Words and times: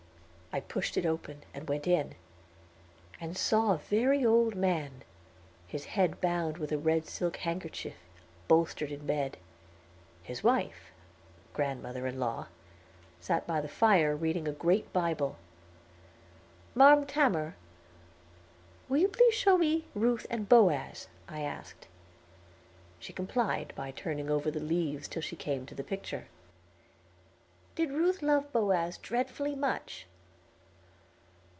I 0.53 0.59
pushed 0.59 0.97
it 0.97 1.05
open, 1.05 1.43
went 1.65 1.87
in, 1.87 2.15
and 3.21 3.37
saw 3.37 3.71
a 3.71 3.77
very 3.77 4.25
old 4.25 4.53
man, 4.53 5.03
his 5.65 5.85
head 5.85 6.19
bound 6.19 6.57
with 6.57 6.73
a 6.73 6.77
red 6.77 7.07
silk 7.07 7.37
handkerchief, 7.37 7.95
bolstered 8.49 8.91
in 8.91 9.07
bed. 9.07 9.37
His 10.23 10.43
wife, 10.43 10.91
grandmother 11.53 12.05
in 12.05 12.19
law, 12.19 12.47
sat 13.21 13.47
by 13.47 13.61
the 13.61 13.69
fire 13.69 14.13
reading 14.13 14.45
a 14.45 14.51
great 14.51 14.91
Bible. 14.91 15.37
"Marm 16.75 17.05
Tamor, 17.05 17.55
will 18.89 18.97
you 18.97 19.07
please 19.07 19.33
show 19.33 19.57
me 19.57 19.87
Ruth 19.95 20.27
and 20.29 20.49
Boaz?" 20.49 21.07
I 21.29 21.43
asked. 21.43 21.87
She 22.99 23.13
complied 23.13 23.71
by 23.77 23.91
turning 23.91 24.29
over 24.29 24.51
the 24.51 24.59
leaves 24.59 25.07
till 25.07 25.21
she 25.21 25.37
came 25.37 25.65
to 25.67 25.75
the 25.75 25.81
picture. 25.81 26.27
"Did 27.73 27.91
Ruth 27.91 28.21
love 28.21 28.51
Boaz 28.51 28.97
dreadfully 28.97 29.55
much?" 29.55 30.07